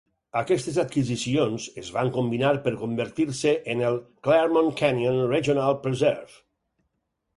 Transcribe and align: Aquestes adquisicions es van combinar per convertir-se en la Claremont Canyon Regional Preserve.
Aquestes 0.39 0.77
adquisicions 0.83 1.67
es 1.81 1.91
van 1.97 2.09
combinar 2.15 2.53
per 2.63 2.73
convertir-se 2.85 3.53
en 3.75 3.85
la 3.87 3.91
Claremont 4.29 4.73
Canyon 4.81 5.21
Regional 5.37 5.79
Preserve. 5.85 6.35